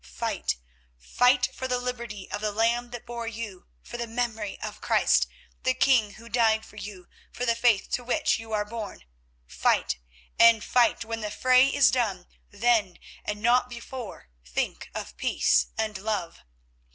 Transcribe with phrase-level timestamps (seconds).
[0.03, 0.57] Fight,
[0.97, 5.27] fight for the liberty of the land that bore you, for the memory of Christ,
[5.61, 9.03] the King who died for you, for the faith to which you are born;
[9.45, 9.99] fight,
[10.39, 15.95] fight, and when the fray is done, then, and not before, think of peace and
[15.99, 16.39] love.